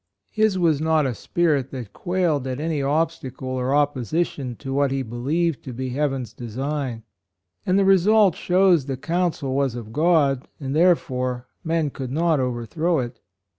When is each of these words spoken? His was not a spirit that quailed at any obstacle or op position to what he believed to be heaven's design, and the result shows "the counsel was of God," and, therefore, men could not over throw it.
His 0.31 0.57
was 0.57 0.81
not 0.81 1.05
a 1.05 1.13
spirit 1.13 1.69
that 1.69 1.93
quailed 1.93 2.47
at 2.47 2.59
any 2.59 2.81
obstacle 2.81 3.49
or 3.49 3.71
op 3.71 3.93
position 3.93 4.55
to 4.55 4.73
what 4.73 4.89
he 4.89 5.03
believed 5.03 5.63
to 5.65 5.73
be 5.73 5.89
heaven's 5.89 6.33
design, 6.33 7.03
and 7.67 7.77
the 7.77 7.85
result 7.85 8.33
shows 8.35 8.85
"the 8.87 8.97
counsel 8.97 9.53
was 9.53 9.75
of 9.75 9.93
God," 9.93 10.47
and, 10.59 10.75
therefore, 10.75 11.45
men 11.63 11.91
could 11.91 12.11
not 12.11 12.39
over 12.39 12.65
throw 12.65 12.97
it. 12.97 13.19